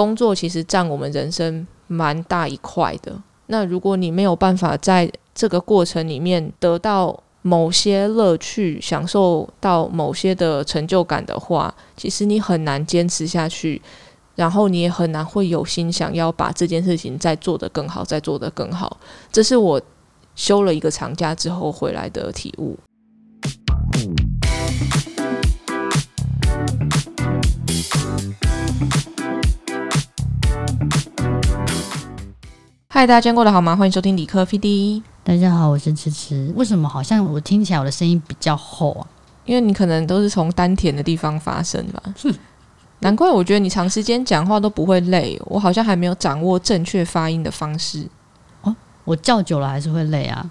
[0.00, 3.14] 工作其实占我们人生蛮大一块的。
[3.48, 13.82] 那如果你没有办法在这个过程里面得到某些乐趣，享受到某些的成就感的话，其实你很难坚持下去，
[14.36, 18.98] 然后你也很难会有心想要把这件事情再做得更好，再做得更好。
[19.30, 19.78] 这是我
[20.34, 22.78] 休了一个长假之后回来的体悟。
[32.92, 33.76] 嗨，大家今天过得好吗？
[33.76, 35.00] 欢迎收听理科 PD。
[35.22, 36.52] 大家好，我是迟迟。
[36.56, 39.06] 为什么好像我听起来我的声音比较厚啊？
[39.44, 42.02] 因为你可能都是从丹田的地方发声吧。
[42.98, 45.40] 难怪我觉得你长时间讲话都不会累。
[45.44, 48.08] 我好像还没有掌握正确发音的方式。
[48.62, 50.50] 哦，我叫久了还是会累啊。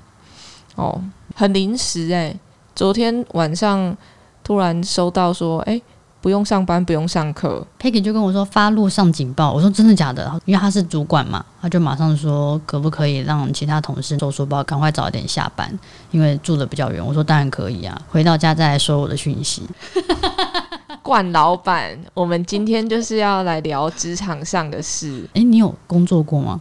[0.76, 1.04] 哦，
[1.36, 2.34] 很临时哎。
[2.74, 3.96] 昨天晚上
[4.46, 5.82] 突然收到说，哎。
[6.22, 7.66] 不用上班，不用上课。
[7.80, 10.30] Peggy 就跟我说发路上警报，我说真的假的？
[10.46, 15.72] 因为他是主管嘛，他就马上说可不可以让其他同事收书包，赶快早一点下班，
[16.12, 17.06] 因为住的比较远。
[17.06, 19.64] 我说当然可以啊，回到家再来收我的讯息。
[21.02, 25.28] 冠老板，我们今天就是要来聊职场上的事。
[25.34, 26.60] 诶，你有工作过吗？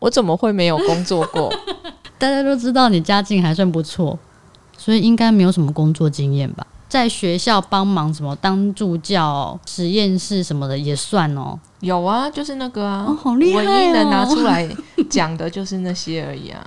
[0.00, 1.52] 我怎么会没有工作过？
[2.18, 4.18] 大家都知道你家境还算不错，
[4.76, 6.66] 所以应该没有什么工作经验吧？
[6.88, 11.58] 在学校帮忙什么当助教、实验室什么的也算哦。
[11.80, 14.68] 有啊，就是那个啊，好厉害唯一能拿出来
[15.10, 16.66] 讲的就是那些而已啊。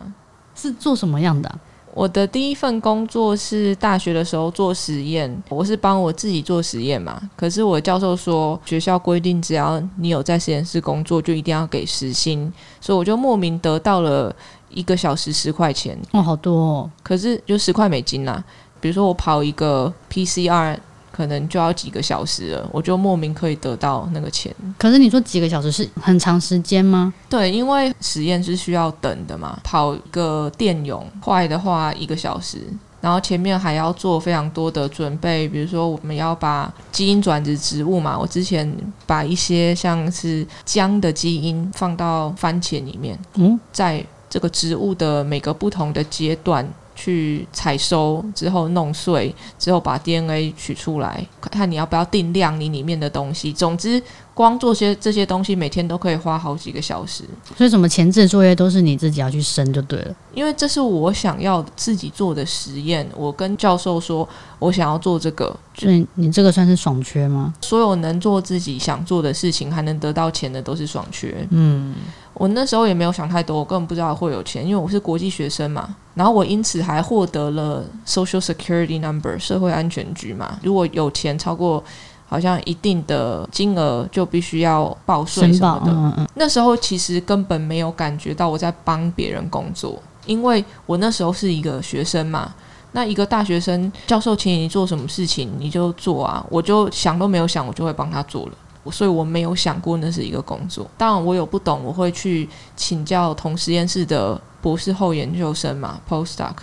[0.53, 1.51] 是做什么样的？
[1.93, 7.21] 我的第一份工作是大学的时候做实验，我是帮我自己做实验嘛。
[7.35, 14.33] 可是我教授说学校规定，只要你有在实验室工作，就一定要给时薪，所以我就莫名得到了
[14.69, 15.99] 一个小时十块钱。
[16.11, 16.91] 哦，好多哦。
[17.03, 18.41] 可是就十块美金啦。
[18.81, 20.75] 比如说我跑一个 PCR，
[21.11, 24.53] 可能就要几个小时了，我就莫名可以得到那个钱。
[24.77, 27.13] 可是你说几个小时是很长时间吗？
[27.29, 32.59] 对，因为实验是需要等的嘛，跑一个电泳快的话一个小时，
[33.01, 38.73] 然后前面还要做非常多的准备，比如说我们要把基因转殖植物嘛，我之前
[39.05, 46.65] 把一些像是姜的基因放到番茄里面，嗯，在这个植物的每个不同的阶段。
[46.95, 53.51] 去采收之后弄碎之后把 DNA 取出来，看你要不要定量你里面的东西。
[53.53, 54.01] 总之。
[54.33, 57.25] 光做些这些东西，每天都可以花好几个小时。
[57.55, 60.15] 所以，什么前置作业都是你自己要去生就对了。
[60.33, 63.07] 因为这是我想要自己做的实验。
[63.15, 65.53] 我跟教授说，我想要做这个。
[65.75, 67.53] 所以，你这个算是爽缺吗？
[67.61, 71.45] 所有能做自己想做的事情，还能得到钱的，都是爽缺。
[71.51, 71.93] 嗯，
[72.33, 75.95] 我那时候也没有想太多，我根本不知道会有钱，因为我是国际学生嘛。
[76.13, 80.59] 然后我因此还获得了 Social Security Number 社会安全局嘛。
[80.63, 81.83] 如果有钱超过。
[82.31, 86.29] 好像一定的金额就必须要报税什么的。
[86.35, 92.53] 那时候其实根本没有感觉到我在帮别人工作，因为我那时候是一个学生嘛。
[92.93, 98.53] 那一个大学生，教授请你做什么事情你就做啊，我就想都没有想，我就会帮他做了。
[98.89, 100.89] 所以我没有想过那是一个工作。
[100.97, 106.53] 当然我有不懂，我会去请教同实验室的博士后研究生嘛，postdoc。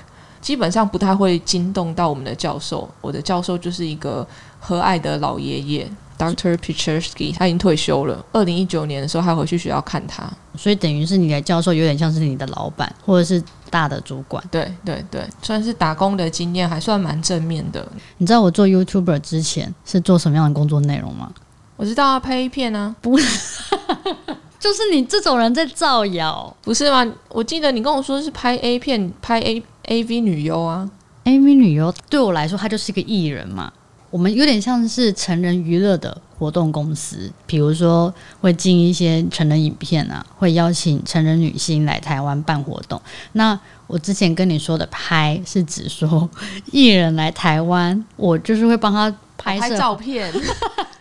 [0.40, 2.88] 基本上不太会惊动到我们的教授。
[3.00, 4.26] 我的教授就是一个
[4.58, 6.56] 和蔼的老爷爷，Dr.
[6.56, 8.24] Pichersky，他已经退休了。
[8.32, 14.42] 二零一九年的时候还回去学校看他，所以等于是你的教授有点像是你的老板，或者是大的主管。
[14.48, 17.86] 对对对，算是打工的经验还算蛮正面的。
[18.18, 21.32] 你知道我做 YouTuber 之前是做什么样的工作内容吗？
[21.78, 23.64] 我知道啊拍 A 片啊，不是。
[24.58, 27.06] 就是你这种人在造谣，不是吗？
[27.28, 30.90] 我记得你跟我说是拍 A 片，拍 A A V 女优啊。
[31.22, 33.72] A V 女优对我来说，她就是一个艺人嘛。
[34.10, 43.00] 我们有点像是成人娱乐的活动公司，比如说会进一些成人影片啊，会邀请成人女星来台湾办活动。
[43.32, 43.56] 那
[43.86, 46.28] 我之前跟你说的拍，是指说
[46.72, 50.32] 艺人来台湾，我就是会帮他拍摄照片。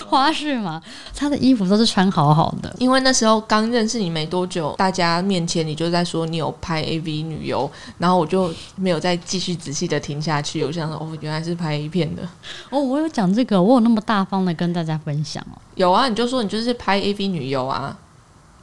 [0.07, 0.81] 花絮嘛，
[1.15, 2.73] 他的衣服都是穿好好的。
[2.79, 10.63] 因为那时候刚认识你没多久，大家面前你就在说你有拍 AV 女优，然后我就没有再继续仔细的听下去。
[10.63, 12.23] 我想说，哦，原来是拍 A 片的。
[12.69, 15.59] 哦，我有讲这个，我有那么大方的跟大家分享哦。
[15.75, 17.95] 有啊，你就说你就是拍 AV 女优啊，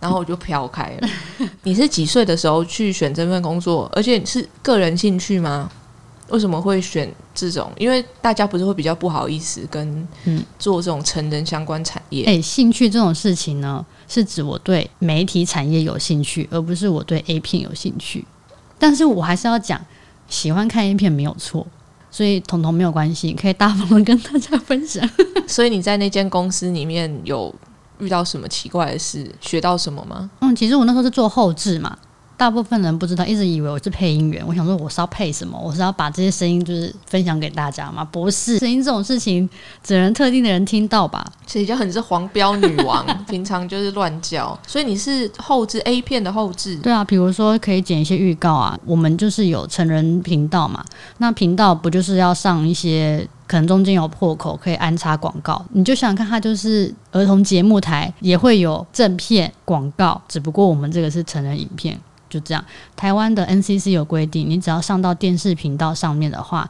[0.00, 1.08] 然后我就飘开了。
[1.64, 3.90] 你是几岁的时候去选这份工作？
[3.94, 5.70] 而且是个人兴趣吗？
[6.30, 7.70] 为什么会选这种？
[7.76, 10.08] 因为大家不是会比较不好意思跟
[10.58, 12.24] 做这种成人相关产业。
[12.24, 18.24] 哎，兴趣这种事情呢，是指我对媒体产业有兴趣，而不是我对 A 片有兴趣。
[18.78, 19.80] 但是我还是要讲，
[20.28, 21.66] 喜欢看 A 片没有错，
[22.10, 25.08] 所以彤彤没有关系，可以大方的跟大家分享。
[25.46, 27.54] 所以你在那间公司里面有。
[28.00, 30.28] 遇到什么奇怪的事，学到什么吗？
[30.40, 31.96] 嗯，其实我那时候是做后置嘛。
[32.36, 34.44] 大部分人不知道，一直以为我是配音员。
[34.46, 35.58] 我想说，我是要配什么？
[35.58, 38.04] 我是要把这些声音就是分享给大家吗？
[38.04, 39.48] 不是，声音这种事情
[39.82, 41.24] 只能特定的人听到吧？
[41.46, 44.58] 所以就很是黄标女王，平常就是乱叫。
[44.66, 46.76] 所以你是后置 A 片的后置？
[46.78, 48.78] 对啊，比如说可以剪一些预告啊。
[48.84, 50.84] 我们就是有成人频道嘛，
[51.18, 55.64] 那频道不就是要上一些可能中间有破口，可以安插广告？
[55.72, 61.98] 你就想想看，它就是儿童节目台也会有正片广告，只不过我们这个是成人影片。
[62.34, 62.64] 就这样，
[62.96, 66.68] 台湾的 NCC 有规定，你只要上到电视频道上面的话，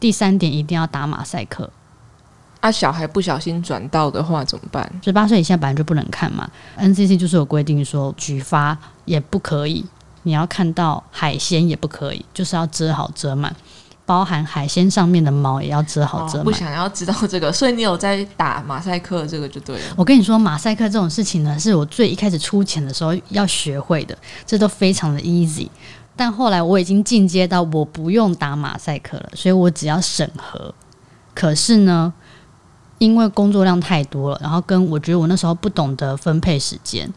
[0.00, 1.70] 第三点一定要打马赛克。
[2.58, 4.92] 啊，小孩不小心转到的话怎么办？
[5.04, 6.50] 十八岁以下本来就不能看嘛。
[6.76, 9.86] NCC 就是有规定说，举发也不可以，
[10.24, 13.54] 你要看到海鲜也不可以，就是要遮好遮满。
[14.08, 16.44] 包含海鲜上面的毛也要遮好遮满。
[16.44, 19.82] 不想要知道这个，所以你有在打马赛克，这个就对了。
[19.98, 24.16] 我跟你说，马赛克这种事情呢，是我最一开始出钱的时候要学会的，
[24.46, 25.68] 这都非常的 easy。
[26.16, 30.74] 但后来我已经进阶到我不用打马赛克了，所以我只要审核。
[31.34, 32.10] 可是呢，
[32.96, 37.12] 因为工作量太多了，然后跟我觉得我那时候不懂得分配时间，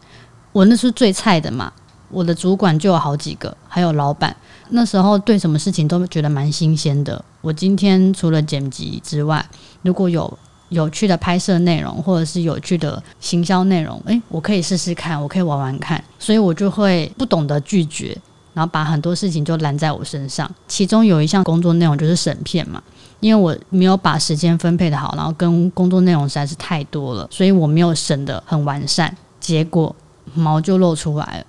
[0.52, 1.72] 我那是最菜的嘛。
[2.10, 4.36] 我的主管就有好几个，还有老板。
[4.74, 7.22] 那时候对什么事情都觉得蛮新鲜的。
[7.42, 9.44] 我今天除了剪辑之外，
[9.82, 10.38] 如果有
[10.70, 16.02] 有趣的拍摄内容，或者是有趣的行销内容，诶，我可以试试看，我可以玩玩看。
[16.18, 18.16] 所以我就会不懂得拒绝，
[18.54, 20.50] 然后把很多事情就揽在我身上。
[20.66, 22.82] 其中有一项工作内容就是审片嘛，
[23.20, 29.94] 因为我没有把时间分配的好，然后跟工作内容实在是太多了，所以我没有审的很完善，结果
[30.34, 31.44] 毛就露出来了。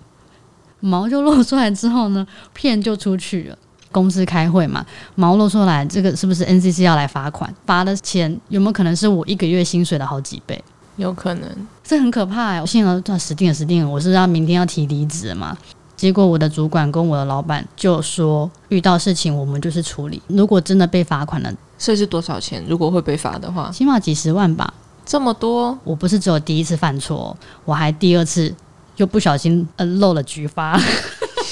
[0.86, 3.58] 毛就露出来之后呢，片就出去了。
[3.90, 4.86] 公司开会嘛，
[5.16, 7.54] 毛露出来，这个是不是 NCC 要来罚款？
[7.66, 10.62] 罚的钱有没有可能是我一个月薪水的好几倍？
[10.98, 11.50] 有可能，
[11.84, 12.62] 这很可怕哎！
[12.62, 13.90] 我信了，这死定了，死定了！
[13.90, 15.58] 我是要明天要提离职嘛？
[15.96, 20.22] 结果我的主管跟我的老板就说，遇到事情我们就是处理。
[20.28, 22.62] 如果真的被罚款了，这是多少钱？
[22.68, 24.74] 如果会被罚的话，起码几十万吧？
[25.06, 25.78] 这么多？
[25.84, 28.54] 我不是只有第一次犯错，我还第二次。
[28.98, 30.80] 又不小心呃漏了菊花，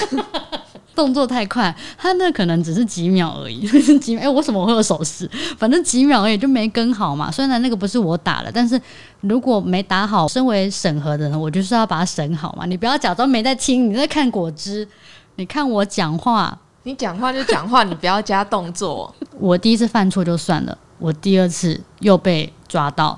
[0.93, 3.65] 动作太快，他那可能只是几秒而已，
[3.99, 5.29] 几秒哎，我怎么会有手势？
[5.57, 7.31] 反正几秒而已，就没跟好嘛。
[7.31, 8.79] 虽然那个不是我打的，但是
[9.21, 12.65] 如果没打好，身为审核的人，我就是要把它审好嘛。
[12.65, 14.87] 你不要假装没在听，你在看果汁，
[15.35, 19.13] 你看我讲话，你讲话就讲话，你不要加动作。
[19.39, 23.17] 我第一次犯错就算了，我第二次又被抓到，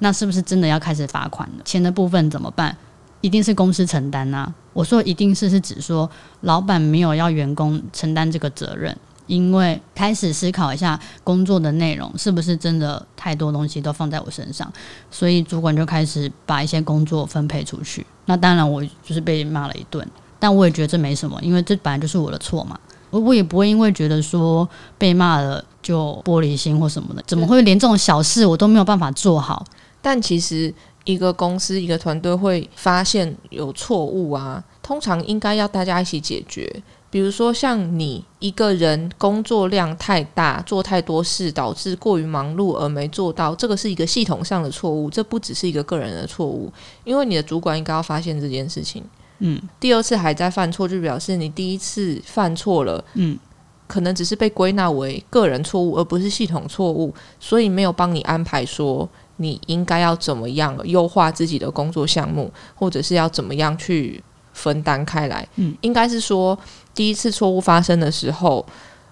[0.00, 1.62] 那是不是真的要开始罚款了？
[1.64, 2.76] 钱的部分怎么办？
[3.22, 4.52] 一定是公司承担呐！
[4.74, 6.10] 我说一定是是指说，
[6.42, 8.94] 老板没有要员工承担这个责任，
[9.26, 14.70] 因为开始思考一下工作的内容是不是真的太多东西都放在我身上，
[15.10, 18.04] 所以主管就开始把一些工作分配出去。
[18.26, 20.06] 那当然我就是被骂了一顿，
[20.38, 22.78] 但我也觉得这没什么，因为这本来就是我的错嘛。
[23.10, 24.68] 我我也不会因为觉得说
[24.98, 29.64] 被骂了就玻璃心或什么的，怎么会连这种小事我都没有办法做好？
[30.00, 30.74] 但其实。
[31.04, 36.82] 一个公司、一个团队会发现有错误啊，通常应该要大家一起解决。
[37.10, 46.72] 比如说，像你一个人工作量太大，做太多事，导致过于忙碌而没做到，这个是一个系统上的错误，这不只是一个个人的错误。
[47.04, 49.04] 因为你的主管应该要发现这件事情。
[49.40, 53.04] 嗯，第二次还在犯错，就表示你第一次犯错了。
[53.12, 53.38] 嗯，
[53.86, 59.06] 可能只是被归纳为个人错误，而不是系统错误，所以没有帮你安排说。
[59.36, 64.22] 你应该要怎么样优化自己的工作项目，或者是要怎么样去
[64.52, 65.46] 分担开来？
[65.56, 66.58] 嗯，应该是说
[66.94, 68.64] 第一次错误发生的时候，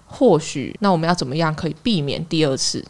[0.05, 2.85] 或许那我们要怎么样可以避免第二次，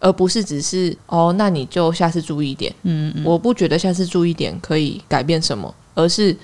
[0.00, 2.74] 而不是只是哦，那你就下次注意点。
[2.82, 6.36] 嗯嗯，我不觉得下次注意点可以改变什么，而是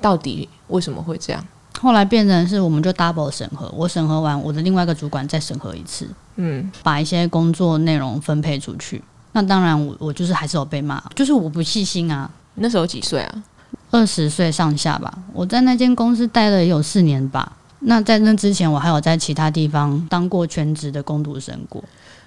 [0.00, 1.44] 到底为什么会这样？
[1.80, 6.08] 后来变成是我们就 double 审核，我审核完，我的另外一个主管再审核一次。
[6.36, 9.02] 嗯，把一些工作内容分配出去。
[9.32, 12.30] 那当然，我我就是还是有被骂，就是我不细心啊。
[12.56, 13.42] 那时候几岁啊？
[13.90, 15.12] 二十岁上下吧。
[15.32, 17.52] 我在那间公司待了有四年吧。
[17.80, 21.82] 那在那之前，我还有在其他地方当过全职的工读生过。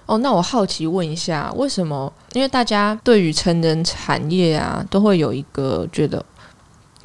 [0.06, 2.12] 哦，那我好奇问一下，为什么？
[2.34, 6.24] 因为大家对于成人产业啊，都会有一个觉得。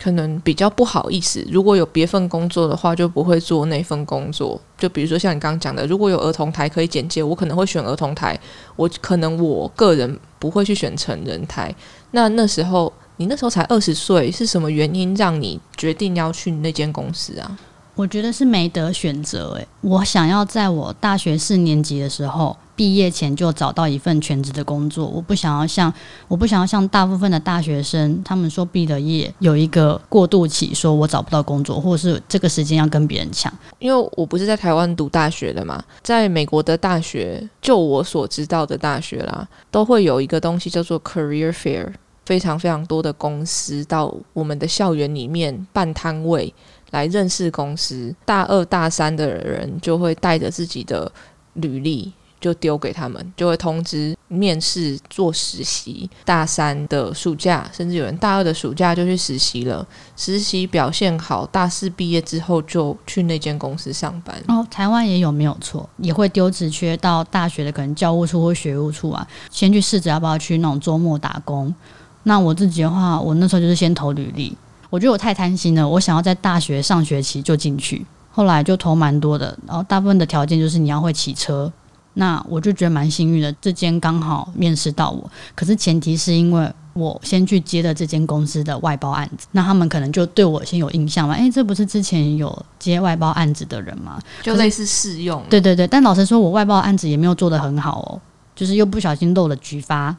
[0.03, 4.59] 可能比较不好意思，如果有别份工作的话，就不会做那份工作。
[4.79, 8.39] 就比如说像你刚刚讲的，如果有儿童台可以简介，我可能会选儿童台。
[8.77, 11.75] 我可能我个人不会去选成人台。
[12.13, 17.59] 那那时候你那时候才二十岁，是什么原因让你决定要去那间公司啊？
[17.95, 19.51] 我觉得是没得选择。
[19.59, 22.57] 诶，我想要在我大学四年级的时候。
[22.81, 25.07] 毕业前就找到一份全职的工作。
[25.07, 25.93] 我不想要像
[26.29, 33.53] 我不想要像大部分的大学生，他们说毕了业有一个过渡期，说我找不到工作，或者是这个时间要跟别人抢。
[33.81, 41.87] 因为我不是在台湾读大学的嘛，在美国的大学，就我所知道的大学啦，都会有一个东西叫做 career fair，
[42.25, 46.55] 非常非常多的公司到我们的校园里面办摊位。
[46.93, 51.13] 来认识公司，大二大三的人就会带着自己的
[51.53, 56.09] 履历就丢给他们，就会通知面试做实习。
[56.25, 64.35] 大三的暑假，甚至有人大二的暑假就去实习了，实习表现好，大四毕业之后就去那间公司上班。
[64.49, 71.75] 哦，台湾也有没有错，也会丢职缺到大学的可能教务处或学务处啊，先去试着要不要去那种周末打工。
[72.23, 74.57] 那我自己的话，我那时候就是先投履历。
[74.91, 81.73] 我觉得我太贪心了，我想要在大学上学期就进去，后来就投蛮多的，然后大部分的条件就是你要会骑车，
[82.21, 94.21] 那我就觉得蛮幸运的，这间刚好面试到我，可是前提是因为我先去接了这间公司的外包案子，那他们可能就对我先有印象嘛，诶，这不是之前有接外包案子的人吗？
[94.43, 95.43] 就类似试用。
[95.49, 98.21] 对对对，但老实说，我外包案子也没有做得很好哦，
[98.55, 100.15] 就是又不小心漏了局发，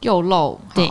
[0.00, 0.90] 又漏，对。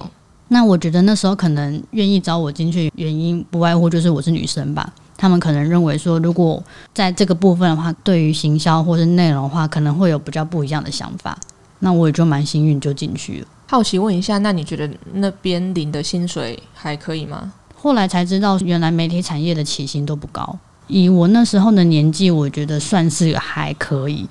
[0.50, 4.94] 那我觉得那时候可能愿意找我进去，原因不外乎就是我是女生吧。
[5.24, 6.62] 他们可能认为说，如果
[6.94, 11.38] 在这个部分的话，对于行销或是内容的话，可能会有比较不一样的想法。
[11.80, 13.48] 那我也就蛮幸运就进去了。
[13.66, 17.54] 好奇问一下，那你觉得那边领的薪水还可以吗？
[17.74, 20.60] 后来才知道，原来媒体产业的起薪都不高。
[20.88, 24.28] 以我那时候的年纪，我觉得算是还可以。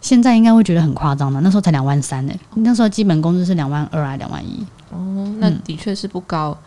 [0.00, 2.34] 现在应该会觉得很夸张的，那时候才两万三呢。
[2.56, 4.66] 那时候基本工资是两万二啊两万一。
[4.90, 6.58] 哦，那的确是不高。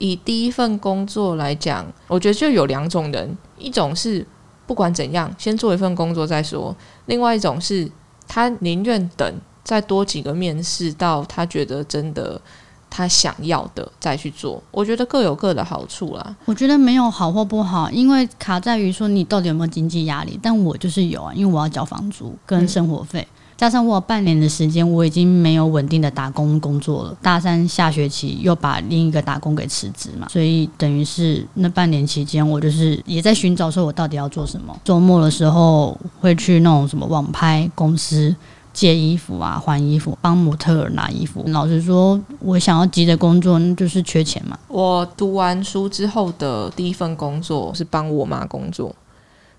[0.00, 4.26] 以第一份工作来讲，我觉得就有两种人：一种是
[4.66, 6.74] 不管怎样先做一份工作再说；
[7.06, 7.88] 另外一种是
[8.26, 12.40] 他宁愿等再多几个面试，到他觉得真的
[12.88, 14.62] 他想要的再去做。
[14.70, 16.34] 我觉得各有各的好处啦。
[16.46, 20.38] 我觉得没有好或不好，因为卡在于说你到底有没有经济压力。
[20.42, 23.28] 但我就是有啊，因为我要交房租跟生活费。
[23.60, 27.14] 加上我半年的时间，我已经没有稳定的打工工作了。
[27.20, 34.74] 大三下学期又把另一个打工给辞职嘛，所以等于是那半年期间，我就是也在寻找说我到底要做什么。
[34.82, 38.34] 周末的时候会去那种什么网拍公司
[38.72, 41.44] 借衣服啊、换衣服，帮模特拿衣服。
[41.48, 44.58] 老实说，我想要急的工作那就是缺钱嘛。
[44.68, 48.96] 我读完书之后的第一份工作是帮我妈工作，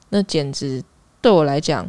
[0.10, 0.84] 那简直
[1.22, 1.88] 对我来讲。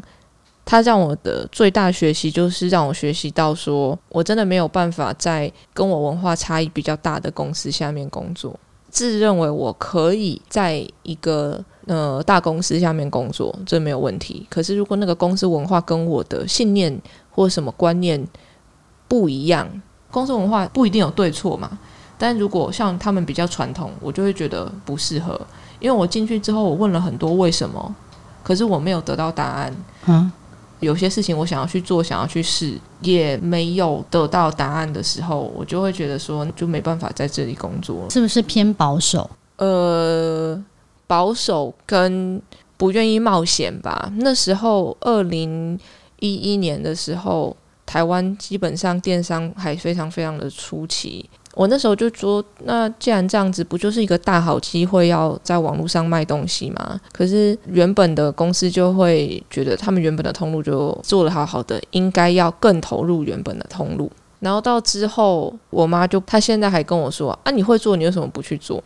[0.64, 8.58] 他让我的最大学习就是让我学习到，说我真的没有办法在跟我文化差异比较大的公司下面工作。
[8.88, 14.46] 自认为我可以在一个呃大公司下面工作，这没有问题。
[14.50, 17.00] 可是如果那个公司文化跟我的信念
[17.30, 18.22] 或什么观念
[19.08, 19.66] 不一样，
[20.10, 21.78] 公司文化不一定有对错嘛。
[22.18, 25.40] 但如果像他们比较传统，我就会觉得不适合。
[25.80, 27.94] 因为我进去之后，我问了很多为什么，
[28.42, 29.74] 可是我没有得到答案。
[30.06, 30.30] 嗯。
[30.82, 39.30] 有些事情我想要去做，想要去试，也没有得到答案的时候，我就会觉得说，就没办法在这里工作，是不是偏保守？
[39.56, 40.60] 呃，
[41.06, 42.42] 保守跟
[42.76, 44.12] 不愿意冒险吧。
[44.16, 45.78] 那时候，二零
[46.18, 51.30] 一一年的时候，台湾基本上电商还非常非常的初期。
[51.54, 56.98] 我那时候就说，那既然这样子，不就是一个大好机会，要在网络上卖东西吗？
[57.12, 64.10] 可是原本的公司就会觉得，他们原本的通路就做得好好的，应该要更投入原本的通路。
[64.40, 68.82] 然后到之后，我妈就她现在还跟我说啊，你会做，你为什么不去做？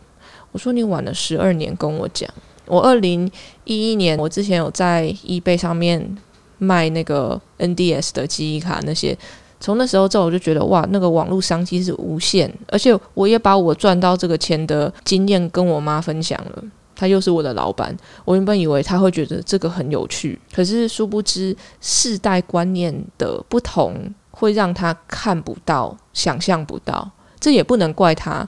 [0.51, 2.29] 我说你晚了十二年跟我讲，
[2.65, 3.31] 我二零
[3.63, 6.17] 一一年，我之前有在 eBay 上面
[6.57, 9.17] 卖那个 NDS 的记忆卡那些。
[9.59, 16.63] 从那时候之后，我就觉得哇，那个网络商机是无限，而且我也把我赚到这个钱的经验跟我妈分享了。
[16.95, 17.95] 她又是我的老板，
[18.25, 23.95] 我原本以为她会觉得这个很有趣，可是殊不知世代观念的不同
[24.31, 27.09] 会让她看不到、想象不到。
[27.39, 28.47] 这也不能怪她。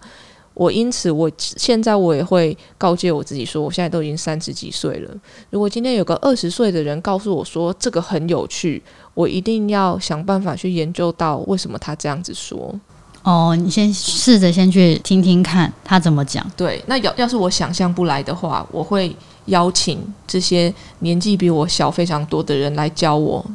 [0.59, 5.09] 我因此，我现在我也会告诫我自己说，我现在都已经三十几岁了。
[5.51, 12.77] 如果今天有个二十岁的人告诉我说这个很有趣，我一定要想办法去研究到为什么他这样子说。
[13.23, 16.45] 哦，你先试着先去听听看他怎么讲。
[16.57, 19.97] 对，那要要是我想象不来的话，我会邀请
[20.27, 23.45] 这些年纪比我小非常多的人来教我。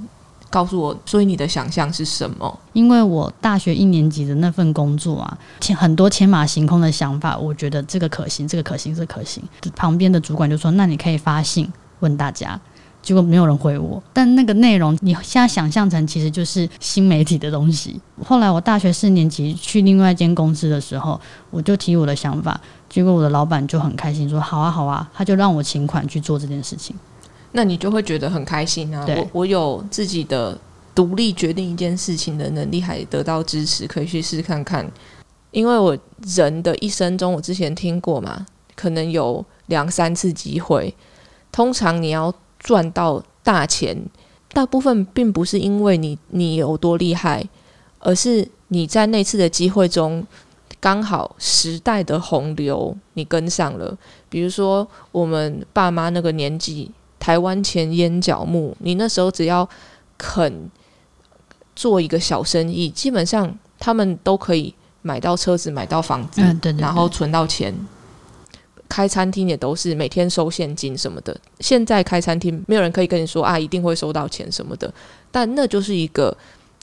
[0.54, 2.60] 告诉我，所以你的想象是什么？
[2.74, 5.36] 因为我大学一年级的那份工作啊，
[5.76, 9.42] 很多天马行空的想法，我觉得这个可行，这个可行是可行。
[9.74, 11.68] 旁边的主管就说：“那你可以发信
[11.98, 12.60] 问大家，
[13.02, 14.00] 结果没有人回我。
[14.12, 18.00] 但那个内容，你现在想象成其实就是新媒体的东西。
[18.24, 21.20] 后来我大学四年级去另外一间公司的时候，
[21.50, 26.94] 我就提我的想法，结果我的老板就很开心，说好啊好啊，他就让我请款去做这件事情。
[27.56, 29.06] 那你就会觉得很开心啊！
[29.08, 30.58] 我我有自己的
[30.92, 34.84] 独立决定一件事情的能力，还得到支持，可以去试看看。
[35.52, 35.96] 因为我
[36.26, 38.44] 人的一生中，我之前听过嘛，
[38.74, 40.92] 可能有两三次机会。
[41.52, 43.96] 通常你要赚到大钱，
[44.52, 47.48] 大部分并不是因为你你有多厉害，
[48.00, 50.26] 而是你在那次的机会中，
[50.80, 53.96] 刚好时代的洪流你跟上了。
[54.28, 56.90] 比如说我们爸妈那个年纪，
[57.24, 59.66] 台湾前烟角木，你那时候只要
[60.18, 60.70] 肯
[61.74, 64.74] 做一个小生意，基本上他们都可以。
[65.00, 66.42] 买到车子，买到房子，
[66.78, 67.74] 然后存到钱。
[68.88, 71.34] 开餐厅也都是每天收现金什么的。
[71.60, 74.92] 现在开餐厅，没有人可以跟你说啊，一定会收到钱什么的。
[75.30, 76.34] 但那就是一个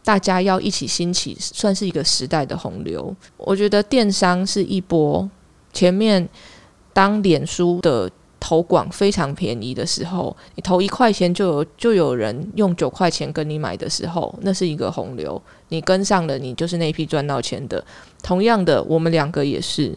[0.03, 3.15] 大家要一起兴起，算是一个时代的洪流。
[3.37, 5.29] 我觉得电商是一波。
[5.73, 6.27] 前面
[6.93, 8.09] 当脸书的。
[8.41, 17.81] 投广非常便宜的时候，你投一块钱就有就有人用九块钱跟你买的时候，那是一个洪流，你跟上了，你就是那批赚到钱的。
[18.23, 19.95] 同样的，我们两个也是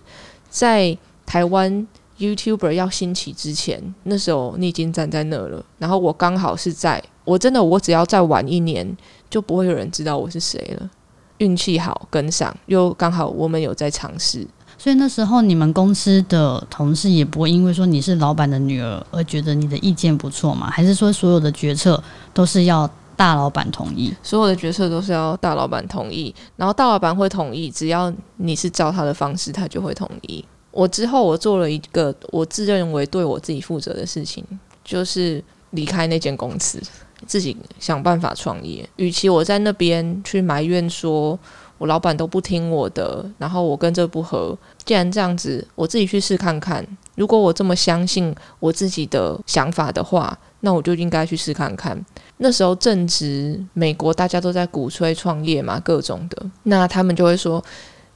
[0.51, 8.97] 在台湾 YouTuber 要兴起之前，那时候你已经站在那了，然后我刚好是在，我真的我只要再晚一年，
[9.31, 10.91] 就不会有人知道我是谁了。
[11.39, 14.47] 运气好跟上，又刚好我们有在尝试。
[14.76, 20.71] 所以那时候你们公司的同事也不会因为说你是老板的女儿而觉得你的意见不错嘛？
[20.71, 22.02] 还是说所有的决策
[22.33, 24.12] 都是要大老板同意？
[24.23, 30.45] 所有的决策都是要大老板同意，然后大老板会同意，只要你是照他的方式，他就会同意。
[30.71, 34.45] 我之后我做了一个我自认为对我自己负责的事情，
[34.85, 36.83] 就是离开那间公司，
[37.26, 38.88] 自己想办法创业。
[38.97, 41.38] 与其我在那边去埋怨说。
[41.87, 44.57] 老板都不听我的，然后我跟这不合。
[44.85, 46.87] 既然这样子，我自己去试看看。
[47.17, 51.99] 如果我这么相信我自己的想法的话，那我就应该去试看看。
[52.39, 57.63] 那时候正值美国大家都在鼓吹创业嘛，各种的，那他们就会说，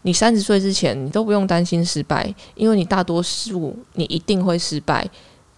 [0.02, 5.08] 你三十岁之前你都不用担心失败，因为你大多数你一定会失败。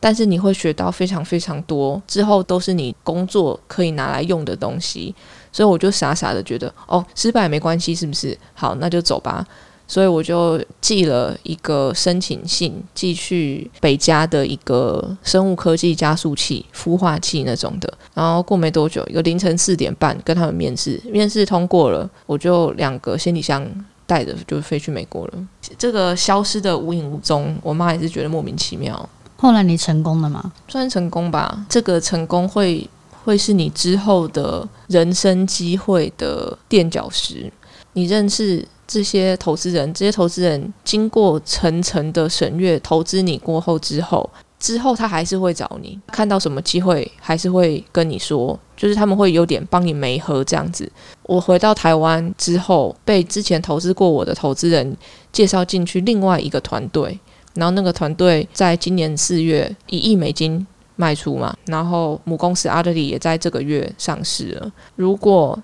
[0.03, 5.15] 但是你会学到非常非常多，之后都是你工作可以拿来用的东西，
[5.53, 8.37] 所以我就傻傻的觉得，哦，失败没关系，是不是？
[8.55, 9.47] 好，那就走吧。
[9.87, 17.93] 所以我就寄了一个申请信，寄去北加的一个生物科技加速器、孵化器那种的。
[18.15, 23.69] 然后过没多久，一个凌晨四点半跟他们面试，面试通过了，我就两个行李箱
[24.07, 25.33] 带着就飞去美国了。
[25.77, 29.09] 这个消失的无影无踪，我妈也是觉得莫名其妙。
[29.39, 30.53] 后来你成功了吗？
[30.69, 31.67] 算成功吧。
[31.69, 32.89] 这个成功会
[33.31, 37.51] 会是你之后的人生机会的垫脚石。
[37.93, 50.91] 你认识这些投资人，这些投资人经过层层的审阅，投资你过后之后，之后他还是会找你，看到什么机会还是会跟你说，就是他们会有点帮你媒合这样子。
[51.23, 54.97] 我回到台湾之后，被之前投资过我的投资人
[55.31, 57.17] 介绍进去另外一个团队。
[57.55, 60.65] 然后那个团队在今年四月一亿美金
[61.01, 64.71] 卖出嘛，然后母公司阿德里也在这个月上市了。
[64.97, 65.59] 如果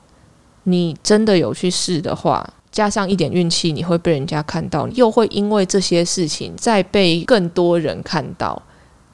[0.62, 8.62] 你真的有去试的话，加上一点运气，你会被人家看到，又会因为这些事情再被更多人看到。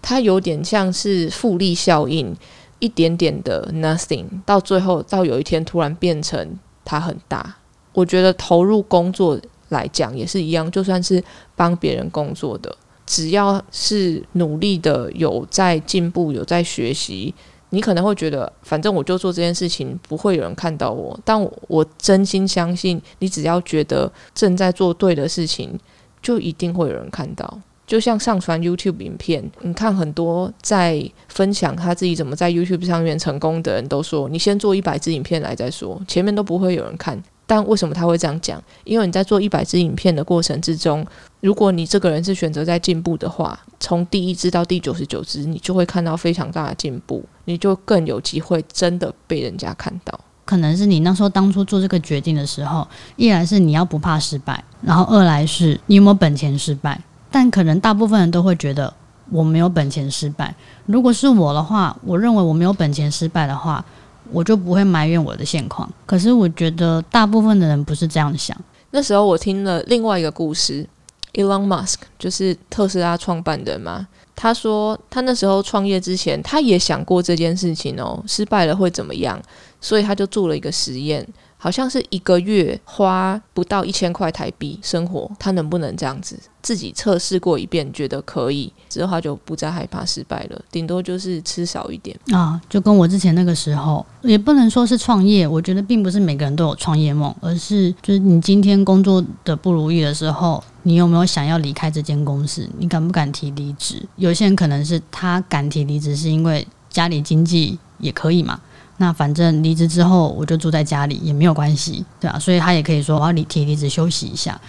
[0.00, 2.36] 它有点像是复利效应，
[2.78, 7.56] 一点点的 nothing，到最后到有一天突然变成它很大。
[7.92, 9.40] 我觉得投入工作。
[9.72, 11.24] 来讲也是一样，就算是
[11.56, 17.34] 帮别人工作的，只要是努力的，有在进步，有在学习，
[17.70, 21.18] 你可能会觉得，反正我就做这件事情，不会有人看到我。
[21.24, 25.78] 但我真心相信，你只要觉得正在做对的事情，
[26.22, 27.60] 就一定会有人看到。
[27.84, 37.22] 就像上传 YouTube 影片，你看很多在分享他自己怎么在 YouTube 上面成功的人都说，你先做一百支影片来再说，前面都不会有人看。
[37.44, 38.62] 但为什么他会这样讲？
[38.84, 41.04] 因为你在做一百支影片的过程之中，
[41.42, 50.18] 如果你这个人是选择在进步的话，从第一支到第九十九支，你就会看到非常大的进步，你就更有机会真的被人家看到。
[50.44, 57.00] 可能是你那时候当初做这个决定的时候，一来是你要不怕失败，然后二来是你有没有本钱失败。
[57.28, 58.94] 但可能大部分人都会觉得
[59.28, 60.54] 我没有本钱失败。
[60.86, 63.84] 如果是我的话，我认为我没有本钱失败的话。
[64.30, 68.56] 我就不会埋怨我的现况，可是我觉得大部分的人不是这样想。
[68.92, 70.88] 那时候我听了另外一个故事
[71.34, 74.06] ，Elon Musk 就是特斯拉创办人嘛。
[74.34, 79.40] 他说他那时候创业之前，他也想过这件事情哦，失败了会怎么样？
[79.80, 81.26] 所以他就做了一个实验。
[81.58, 86.36] 好像是一个月花不到一千块台币生活，他能不能这样子？
[86.60, 90.60] 自己测试过一遍，觉得可以之后，他就不再害怕失败了。
[90.72, 95.46] 顶多就是吃少一点啊，就跟我之前那个时候，也不能说是创业。
[95.46, 102.68] 我觉得并不是每个人都有创业梦，而是就是你今天工作的不如意的时候，你有没有想要离开这间公司？
[102.78, 104.04] 你敢不敢提离职？
[104.16, 108.60] 有些人可能是他敢提离职，是因为家里经济也可以嘛。
[108.98, 114.60] 那反正离职之后，我就住在家里也没有关系，对啊，所以他也可以说我要离提离职休息一下。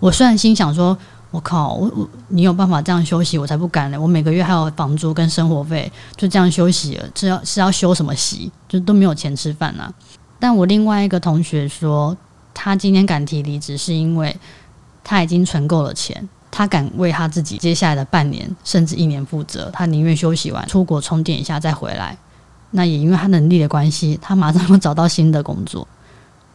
[0.00, 0.96] 我虽然心想说，
[1.30, 4.00] 我靠，我我你有办法这样休息，我才不敢呢。
[4.00, 8.50] 我每个月还有房租跟生活费，就这样休息了，是要是要休什么息？
[8.68, 9.90] 就都没有钱吃饭啊。
[10.38, 12.16] 但我另外一个同学说，
[12.52, 14.34] 他今天敢提离职，是因为
[15.02, 22.16] 他已经存够了钱，他敢为他自己接下来的半年甚至一年负责，他宁愿休息完出国充电一下再回来。
[22.72, 25.86] 那也因为他能力的关系，他马上会找到新的工作。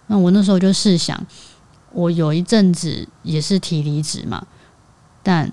[0.08, 1.22] 那我那时候就试想，
[1.92, 4.46] 我有一阵子也是提离职嘛，
[5.22, 5.52] 但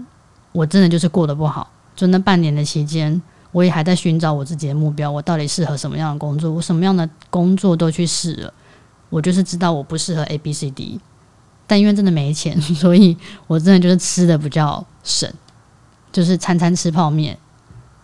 [0.52, 1.68] 我真的就是过得不好。
[1.96, 6.50] 就那半年的期间，我也还在寻找我自己的目标，我到底适合什么样的工作？
[6.50, 8.52] 我什么样的工作都去试了，
[9.10, 11.00] 我就是知道我不适合 A、B、C、D。
[11.72, 15.26] 但因为真的没钱， 所以我真的就是吃的比较省，
[16.12, 17.34] 就是餐餐吃泡面。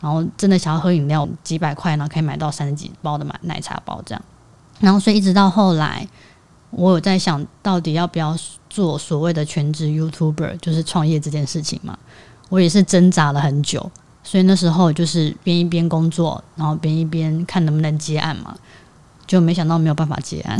[0.00, 4.24] 然后真的想要喝饮料，几百块呢可以买到三十几包的奶奶茶包这样。
[4.80, 6.08] 然后所以一直到后来，
[6.70, 8.34] 我有在想到底要不要
[8.70, 11.98] 做所谓的全职 YouTuber，就是创业这件事情嘛。
[12.48, 13.90] 我也是挣扎了很久，
[14.24, 18.56] 所以那时候就是边一边工作，然后边一边看能不能接案嘛。
[19.26, 20.58] 就没想到没有办法接案。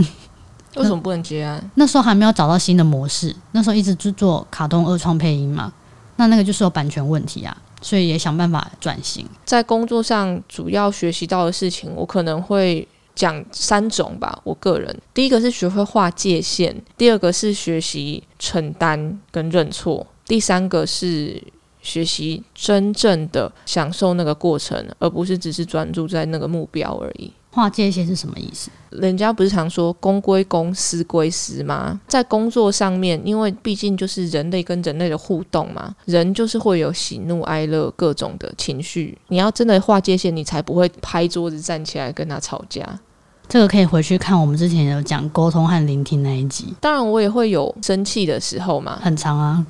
[0.77, 1.71] 为什么不能接案？
[1.75, 5.73] 那时候还没有找到新的模式，那时候一直就做卡通二创配音嘛。
[6.17, 7.57] 那那个就是有版权问题啊。
[7.81, 14.37] 所以也想办法转型，在工作上主要学习到的事情，我可能会讲三种吧。
[14.43, 21.41] 我个人，第一个是学会划界限，第二个是学习承担跟认错，第三个是
[21.81, 27.33] 学习真正的享受那个过程，而不是只是专注在那个目标而已。
[27.59, 28.71] 划界限是什么意思？
[28.91, 32.01] 人家不是常说公归公，私归私吗？
[32.07, 39.19] 在工作上面，因为毕竟就是人类跟人类的互动嘛，人就是会有喜怒哀乐各种的情绪。
[39.27, 43.01] 你要真的划界限，你才不会拍桌子站起来跟他吵架。
[43.49, 46.73] 这个可以回去看我们之前有讲沟通和聆听那一集。
[46.81, 49.67] 当然，我也会有生气的时候嘛，很长啊。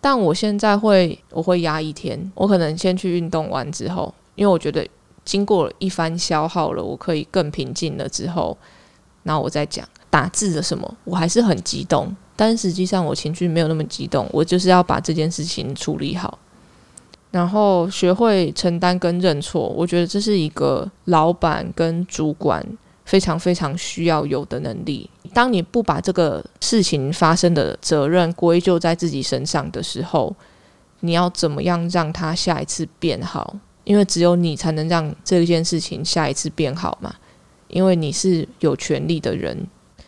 [0.00, 4.88] 但我现在会，我会压一天，我可能先去运动完之后，因为我觉得。
[5.24, 8.56] 经过一番消耗了，我可以更平静了之后，
[9.22, 16.38] 然后我再讲打字的什么，我还是很激动，但实际上我情绪没有那么激动，我就是要把这件事情处理好，
[17.30, 22.64] 然后学会承担跟认错，我觉得这是一个老板跟主管
[23.04, 25.08] 非常非常需要有的能力。
[25.32, 30.34] 当你不把这个事情发生的责任归咎在自己身上的时候，
[31.00, 33.56] 你要怎么样让他下一次变好？
[33.84, 37.14] 因为只有你才能让这件事情下一次变好嘛，
[37.68, 39.66] 因为你是有权利的人。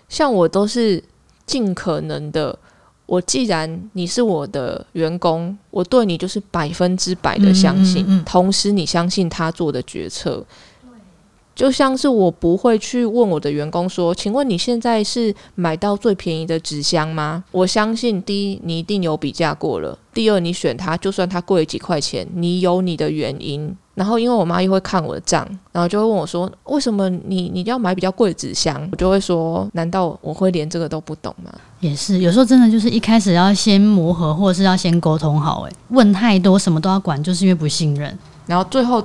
[0.08, 1.02] 像我都是
[1.46, 2.58] 尽可能的，
[3.06, 10.44] 我既然你是我的员工，我对你就是百分之百的相信，同时你相信他做的决策。
[11.57, 23.75] 就像是我不会去问我的员工说：“请问你现在是买到最便宜的纸箱吗？”我相信第一，你一定有比价过了；第二，你选它，就算它贵几块钱，你有你的原因。
[23.95, 35.62] 然后，因为我妈又会看我的账，然后就会问我说：“为什么你你要买比较贵的纸箱？”我就会说：“难道我会连这个都不懂吗？”也是，有时候真的就是一开始要先磨合，或者是要先沟通好。
[35.62, 38.19] 诶，问太多，什么都要管，就是因为不信任。
[38.47, 39.03] 然后最后。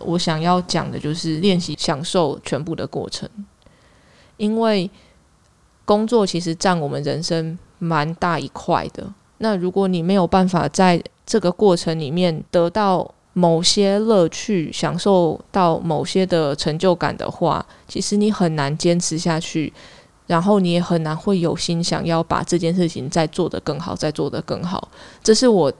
[0.00, 3.28] 我想要讲的就是练习享受全部的过程，
[4.36, 4.90] 因为
[5.84, 9.12] 工作其实占我们人生蛮大一块的。
[9.38, 19.72] 那如果你没有办法在这个过程里面得到某些乐趣，享受到某些的成就感的话，其实你很难坚持下去，
[20.26, 24.88] 然后你也很难会有心想要把这件事情再做得更好，再做得更好。
[25.22, 25.72] 这是我。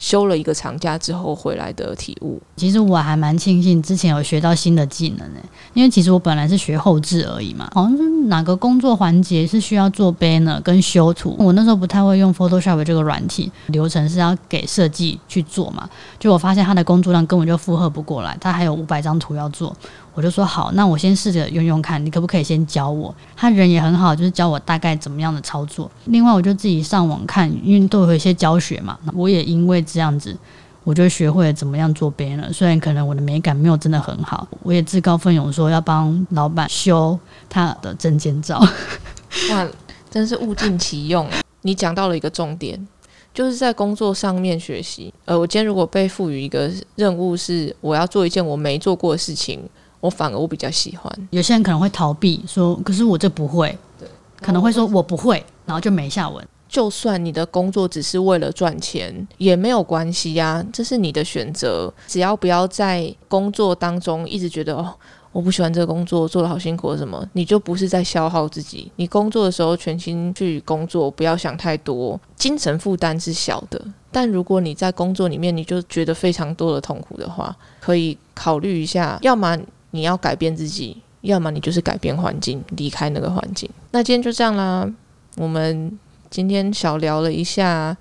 [0.00, 5.40] 休了一个长假之后回来的体悟，其实我还蛮庆幸之前有学到新的技能呢，
[5.74, 19.76] 因为其实我本来是学后置而已嘛，好像是哪个工作环节是需要做 banner 跟修图，我那时候不太会用 Photoshop 这个软体，流程是要给设计去做嘛，就我发现他的工作量根本就负荷不过来，他还有五百张图要做。
[20.14, 23.14] 我就说好，那我先试着用用看，你可不可以先教我？
[23.36, 25.90] 他人也很好，就是教我大概怎么样的操作。
[26.06, 28.98] 另外，我就自己上网看，因为都有一些教学嘛。
[29.14, 30.36] 我也因为这样子，
[30.84, 32.52] 我就学会了怎么样做 banner。
[32.52, 37.18] 虽然可能我的美感没有真的很好，我也自告奋勇说要帮老板修
[37.48, 38.60] 他的证件照。
[39.50, 39.66] 哇，
[40.10, 41.28] 真是物尽其用！
[41.62, 42.88] 你讲到了一个重点，
[43.32, 45.14] 就是在工作上面学习。
[45.24, 49.60] 呃，我今天如果被赋予一个任务，是我要做一件我没做过的事情，
[50.00, 51.12] 我反而我比较喜欢。
[51.30, 54.08] 有些人可能会逃避，说：“可是我这不会。”对，
[54.40, 56.46] 可能会说：“我不会。”然后就没下文。
[56.68, 61.92] 就算你的工作只是为了赚钱，也没有关系呀，这是你的选择。
[62.06, 64.94] 只要不要在工作当中一直觉得哦。
[65.32, 67.24] 我不喜欢这个工作，做的好辛苦，什么？
[67.34, 68.90] 你就不是在消耗自己。
[68.96, 73.80] 你工作的时候全心去工作，不要想太多，精神负担是小的。
[74.10, 79.56] 但如果你在工作里面，你就觉得非常多的痛苦的话，可以考虑一下，要么
[79.90, 83.68] 你要改变自己，要么你就是改变环境，离开那个环境。
[83.90, 84.88] 那今天就这样啦，
[85.36, 85.98] 我们
[86.28, 87.96] 今天小聊了一下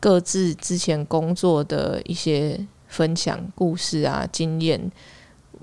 [0.00, 4.90] 各自之前工作的一些分享故事啊经验。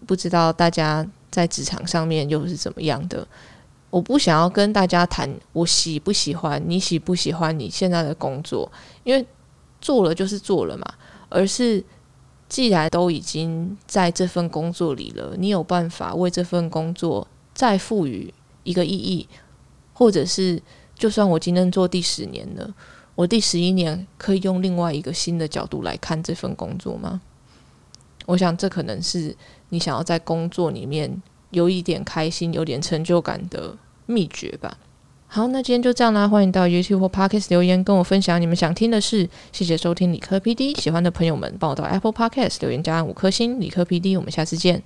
[0.06, 3.28] 不知道大家在职场上面又是怎么样的？
[3.90, 8.72] 我不想要跟大家谈我喜不喜欢，你喜不喜欢你现在的工作，
[9.04, 9.26] 因为
[9.82, 10.86] 做了就是做了嘛。
[11.32, 11.84] 而是
[12.50, 18.34] 既然都已经在这份工作里了，你有办法为这份工作再赋予
[18.64, 19.30] 一个意义，
[19.94, 20.62] 或者是
[20.96, 22.74] 就算我今天做第十年了，
[23.16, 27.22] 我第十一年可以用另外一个新的角度来看这份工作吗？
[28.26, 29.36] 我想这可能是。
[29.72, 34.76] 你想要在工作里面有一点开心、有点成就感的秘诀吧。
[35.32, 36.28] 好，那今天就这样啦。
[36.28, 39.30] 欢迎到 YouTube 或 Podcast 留言跟我分享你们想听的事。
[39.52, 43.60] 谢谢收听理科 PD，喜欢的朋友们帮我到 Apple Podcast 留言加五颗星。
[43.60, 44.82] 理科 PD，我们下次见。